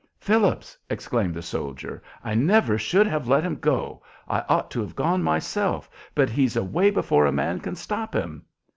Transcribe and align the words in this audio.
"Phillips," 0.17 0.75
exclaimed 0.89 1.35
the 1.35 1.43
soldier, 1.43 2.01
"I 2.23 2.33
never 2.33 2.75
should 2.79 3.05
have 3.05 3.27
let 3.27 3.43
him 3.43 3.57
go. 3.57 4.01
I 4.27 4.39
ought 4.49 4.71
to 4.71 4.81
have 4.81 4.95
gone 4.95 5.21
myself; 5.21 5.91
but 6.15 6.27
he's 6.31 6.55
away 6.55 6.89
before 6.89 7.27
a 7.27 7.31
man 7.31 7.59
can 7.59 7.75
stop 7.75 8.15
him." 8.15 8.43